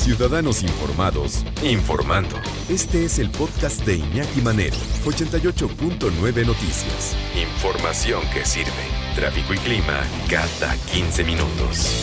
Ciudadanos 0.00 0.62
informados, 0.62 1.44
informando. 1.62 2.34
Este 2.70 3.04
es 3.04 3.18
el 3.18 3.28
podcast 3.28 3.84
de 3.84 3.96
Iñaki 3.96 4.40
Manero, 4.40 4.74
88.9 5.04 6.46
Noticias. 6.46 7.14
Información 7.36 8.22
que 8.32 8.46
sirve. 8.46 8.70
Tráfico 9.14 9.52
y 9.52 9.58
clima 9.58 10.00
cada 10.30 10.74
15 10.90 11.22
minutos. 11.24 11.94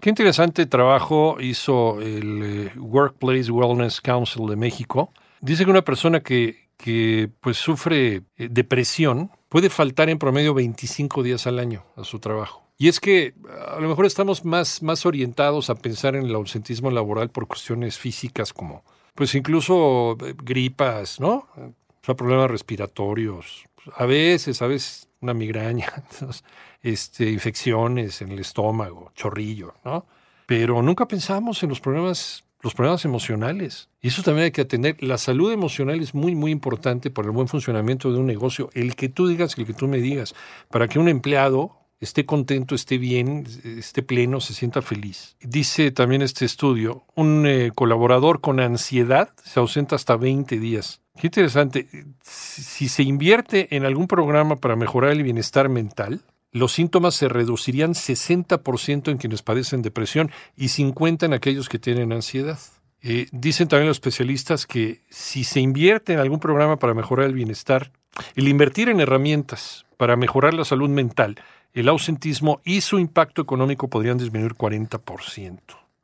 Qué 0.00 0.10
interesante 0.10 0.66
trabajo 0.66 1.38
hizo 1.40 2.02
el 2.02 2.42
eh, 2.42 2.72
Workplace 2.76 3.50
Wellness 3.50 4.02
Council 4.02 4.46
de 4.48 4.56
México. 4.56 5.14
Dice 5.40 5.64
que 5.64 5.70
una 5.70 5.82
persona 5.82 6.20
que, 6.20 6.68
que 6.76 7.30
pues 7.40 7.56
sufre 7.56 8.16
eh, 8.36 8.48
depresión 8.50 9.30
puede 9.48 9.70
faltar 9.70 10.10
en 10.10 10.18
promedio 10.18 10.52
25 10.52 11.22
días 11.22 11.46
al 11.46 11.58
año 11.58 11.84
a 11.96 12.04
su 12.04 12.18
trabajo. 12.18 12.61
Y 12.82 12.88
es 12.88 12.98
que 12.98 13.34
a 13.70 13.78
lo 13.78 13.88
mejor 13.88 14.06
estamos 14.06 14.44
más, 14.44 14.82
más 14.82 15.06
orientados 15.06 15.70
a 15.70 15.76
pensar 15.76 16.16
en 16.16 16.24
el 16.24 16.34
ausentismo 16.34 16.90
laboral 16.90 17.30
por 17.30 17.46
cuestiones 17.46 17.96
físicas 17.96 18.52
como, 18.52 18.82
pues 19.14 19.36
incluso 19.36 20.16
eh, 20.20 20.34
gripas, 20.36 21.20
¿no? 21.20 21.46
O 21.54 21.74
sea, 22.02 22.16
problemas 22.16 22.50
respiratorios. 22.50 23.66
A 23.94 24.04
veces, 24.04 24.62
a 24.62 24.66
veces 24.66 25.08
una 25.20 25.32
migraña, 25.32 25.92
este, 26.82 27.30
infecciones 27.30 28.20
en 28.20 28.32
el 28.32 28.40
estómago, 28.40 29.12
chorrillo, 29.14 29.74
¿no? 29.84 30.04
Pero 30.46 30.82
nunca 30.82 31.06
pensamos 31.06 31.62
en 31.62 31.68
los 31.68 31.78
problemas, 31.78 32.42
los 32.62 32.74
problemas 32.74 33.04
emocionales. 33.04 33.90
Y 34.00 34.08
eso 34.08 34.24
también 34.24 34.46
hay 34.46 34.50
que 34.50 34.62
atender. 34.62 35.00
La 35.00 35.18
salud 35.18 35.52
emocional 35.52 36.00
es 36.00 36.14
muy, 36.14 36.34
muy 36.34 36.50
importante 36.50 37.10
para 37.12 37.26
el 37.26 37.32
buen 37.32 37.46
funcionamiento 37.46 38.10
de 38.10 38.18
un 38.18 38.26
negocio. 38.26 38.70
El 38.74 38.96
que 38.96 39.08
tú 39.08 39.28
digas, 39.28 39.56
el 39.56 39.66
que 39.66 39.72
tú 39.72 39.86
me 39.86 39.98
digas, 39.98 40.34
para 40.68 40.88
que 40.88 40.98
un 40.98 41.08
empleado 41.08 41.78
esté 42.02 42.26
contento, 42.26 42.74
esté 42.74 42.98
bien, 42.98 43.46
esté 43.64 44.02
pleno, 44.02 44.40
se 44.40 44.54
sienta 44.54 44.82
feliz. 44.82 45.36
Dice 45.40 45.92
también 45.92 46.20
este 46.20 46.44
estudio, 46.44 47.04
un 47.14 47.46
eh, 47.46 47.70
colaborador 47.74 48.40
con 48.40 48.58
ansiedad 48.58 49.30
se 49.42 49.60
ausenta 49.60 49.94
hasta 49.94 50.16
20 50.16 50.58
días. 50.58 51.00
Qué 51.16 51.28
interesante. 51.28 51.88
Si 52.22 52.88
se 52.88 53.04
invierte 53.04 53.74
en 53.76 53.84
algún 53.84 54.08
programa 54.08 54.56
para 54.56 54.76
mejorar 54.76 55.12
el 55.12 55.22
bienestar 55.22 55.68
mental, 55.68 56.22
los 56.50 56.72
síntomas 56.72 57.14
se 57.14 57.28
reducirían 57.28 57.94
60% 57.94 59.10
en 59.10 59.18
quienes 59.18 59.42
padecen 59.42 59.82
depresión 59.82 60.30
y 60.56 60.66
50% 60.66 61.24
en 61.24 61.34
aquellos 61.34 61.68
que 61.68 61.78
tienen 61.78 62.12
ansiedad. 62.12 62.58
Eh, 63.00 63.28
dicen 63.32 63.68
también 63.68 63.88
los 63.88 63.96
especialistas 63.96 64.66
que 64.66 65.00
si 65.08 65.44
se 65.44 65.60
invierte 65.60 66.12
en 66.12 66.18
algún 66.18 66.40
programa 66.40 66.78
para 66.78 66.94
mejorar 66.94 67.26
el 67.26 67.34
bienestar, 67.34 67.92
el 68.34 68.48
invertir 68.48 68.88
en 68.88 69.00
herramientas 69.00 69.86
para 69.96 70.16
mejorar 70.16 70.54
la 70.54 70.64
salud 70.64 70.88
mental, 70.88 71.36
el 71.72 71.88
ausentismo 71.88 72.60
y 72.64 72.80
su 72.80 72.98
impacto 72.98 73.42
económico 73.42 73.88
podrían 73.88 74.18
disminuir 74.18 74.54
40%. 74.54 75.58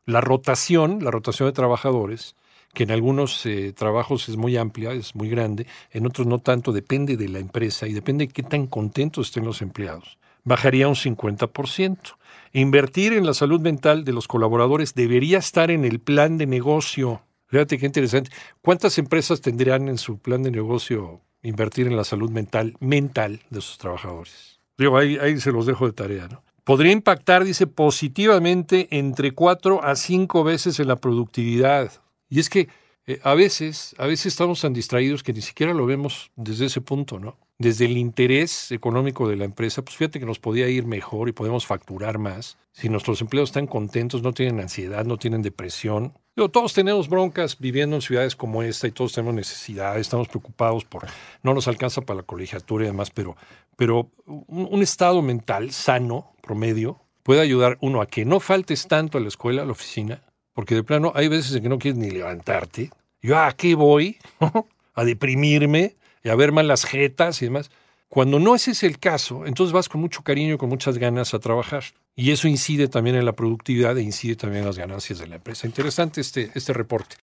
La 0.07 0.21
rotación, 0.21 1.05
la 1.05 1.11
rotación 1.11 1.49
de 1.49 1.53
trabajadores, 1.53 2.37
que 2.75 2.85
en 2.85 2.91
algunos 2.91 3.45
eh, 3.47 3.73
trabajos 3.73 4.29
es 4.29 4.37
muy 4.37 4.57
amplia, 4.57 4.93
es 4.93 5.15
muy 5.15 5.29
grande, 5.29 5.67
en 5.91 6.07
otros 6.07 6.27
no 6.27 6.39
tanto, 6.39 6.73
depende 6.73 7.17
de 7.17 7.29
la 7.29 7.39
empresa 7.39 7.87
y 7.87 7.93
depende 7.93 8.27
de 8.27 8.33
qué 8.33 8.43
tan 8.43 8.67
contentos 8.67 9.29
estén 9.29 9.45
los 9.45 9.63
empleados 9.63 10.19
bajaría 10.49 10.89
un 10.89 10.95
50%. 10.95 12.17
Invertir 12.53 13.13
en 13.13 13.27
la 13.27 13.35
salud 13.35 13.61
mental 13.61 14.05
de 14.05 14.13
los 14.13 14.27
colaboradores 14.27 14.95
debería 14.95 15.39
estar 15.39 15.71
en 15.71 15.85
el 15.85 16.01
plan 16.01 16.39
de 16.39 16.47
negocio. 16.47 17.23
Fíjate 17.47 17.79
qué 17.79 17.87
interesante. 17.87 18.31
¿Cuántas 18.63 18.99
empresas 18.99 19.41
tendrían 19.41 19.89
en 19.89 19.99
su 19.99 20.19
plan 20.19 20.43
de 20.43 20.51
negocio 20.51 21.21
invertir 21.43 21.87
en 21.87 21.97
la 21.97 22.05
salud 22.05 22.31
mental, 22.31 22.77
mental 22.81 23.41
de 23.51 23.61
sus 23.61 23.79
trabajadores? 23.79 24.58
Digo, 24.79 24.97
ahí, 24.97 25.19
ahí 25.19 25.39
se 25.41 25.53
los 25.53 25.67
dejo 25.67 25.87
de 25.87 25.93
tarea, 25.93 26.29
¿no? 26.29 26.43
Podría 26.65 26.93
impactar, 26.93 27.45
dice, 27.45 27.67
positivamente 27.67 28.89
entre 28.91 29.33
cuatro 29.33 29.83
a 29.83 29.97
cinco 29.97 30.45
veces 30.45 30.79
en 30.79 30.89
la 30.89 30.97
productividad. 30.97 31.91
Y 32.29 32.41
es 32.41 32.51
que 32.51 32.69
eh, 33.07 33.21
a 33.25 33.35
veces, 33.35 33.95
a 33.97 34.07
veces 34.07 34.27
estamos 34.27 34.61
tan 34.61 34.75
distraídos 34.75 35.23
que 35.23 35.33
ni 35.33 35.41
siquiera 35.41 35.73
lo 35.73 35.87
vemos 35.87 36.31
desde 36.37 36.67
ese 36.67 36.83
punto, 36.83 37.19
¿no? 37.19 37.39
Desde 37.57 37.87
el 37.87 37.97
interés 37.97 38.71
económico 38.71 39.27
de 39.27 39.37
la 39.37 39.47
empresa, 39.47 39.83
pues 39.83 39.97
fíjate 39.97 40.21
que 40.21 40.27
nos 40.27 40.39
podía 40.39 40.69
ir 40.69 40.85
mejor 40.85 41.31
y 41.31 41.33
podemos 41.33 41.65
facturar 41.65 42.19
más. 42.19 42.59
Si 42.73 42.91
nuestros 42.91 43.23
empleados 43.23 43.49
están 43.49 43.67
contentos, 43.67 44.23
no 44.23 44.35
tienen 44.35 44.61
ansiedad, 44.61 45.07
no 45.07 45.17
tienen 45.17 45.41
depresión. 45.41 46.13
Todos 46.47 46.73
tenemos 46.73 47.09
broncas 47.09 47.59
viviendo 47.59 47.97
en 47.97 48.03
ciudades 48.03 48.37
como 48.37 48.63
esta 48.63 48.87
y 48.87 48.93
todos 48.93 49.13
tenemos 49.13 49.35
necesidades, 49.35 50.03
estamos 50.03 50.29
preocupados 50.29 50.85
por 50.85 51.05
no 51.43 51.55
nos 51.55 51.67
alcanza 51.67 52.03
para 52.03 52.19
la 52.19 52.23
colegiatura 52.23 52.85
y 52.85 52.87
demás, 52.89 53.11
pero, 53.11 53.37
pero 53.77 54.13
un, 54.27 54.81
estado 54.81 55.21
mental 55.21 55.73
sano, 55.73 56.35
promedio, 56.41 57.01
puede 57.25 57.41
ayudar 57.41 57.77
uno 57.81 58.01
a 58.01 58.07
que 58.07 58.25
no 58.25 58.39
faltes 58.39 58.87
tanto 58.87 59.19
a 59.19 59.21
la 59.21 59.27
escuela, 59.27 59.63
a 59.63 59.67
la 59.67 59.73
oficina, 59.73 60.23
porque 60.53 60.77
de 60.77 60.85
plano 60.85 61.11
hay 61.17 61.27
veces 61.27 61.57
en 61.57 61.65
que 61.65 61.69
no 61.69 61.81
quieres 61.81 61.99
ni 61.99 62.11
levantarte. 62.11 62.91
Yo, 63.21 63.37
¿a 63.37 63.53
qué 63.55 63.75
voy? 63.75 64.19
a 64.95 65.05
deprimirme 65.05 65.97
y 66.23 66.29
a 66.29 66.37
ver 66.37 66.53
mal 66.53 66.69
las 66.69 66.85
jetas 66.85 67.43
y 67.43 67.47
demás. 67.47 67.71
Cuando 68.09 68.39
no 68.39 68.55
ese 68.55 68.71
es 68.71 68.83
el 68.83 68.99
caso, 68.99 69.45
entonces 69.45 69.73
vas 69.73 69.89
con 69.89 70.01
mucho 70.01 70.23
cariño 70.23 70.55
y 70.55 70.59
con 70.59 70.69
muchas 70.71 70.97
ganas 70.97 71.35
a 71.35 71.39
trabajar. 71.39 71.85
Y 72.17 72.31
eso 72.33 72.49
incide 72.49 72.89
también 72.89 73.17
en 73.17 73.25
la 73.25 73.35
productividad 73.35 73.97
e 73.99 74.03
incide 74.03 74.35
también 74.35 74.63
en 74.63 74.67
las 74.67 74.79
ganancias 74.79 75.19
de 75.19 75.27
la 75.27 75.37
empresa. 75.37 75.67
Interesante 75.67 76.21
este, 76.21 76.51
este 76.55 76.73
reporte. 76.73 77.17